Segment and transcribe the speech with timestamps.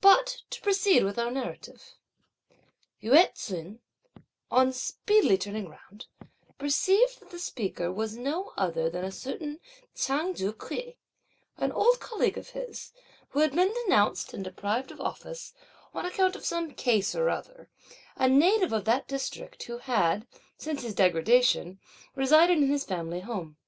[0.00, 1.92] But to proceed with our narrative.
[3.02, 3.80] Yü ts'un,
[4.50, 6.06] on speedily turning round,
[6.56, 9.60] perceived that the speaker was no other than a certain
[9.94, 10.96] Chang Ju kuei,
[11.58, 12.94] an old colleague of his,
[13.32, 15.52] who had been denounced and deprived of office,
[15.92, 17.68] on account of some case or other;
[18.16, 20.26] a native of that district, who had,
[20.56, 21.78] since his degradation,
[22.14, 23.58] resided in his family home.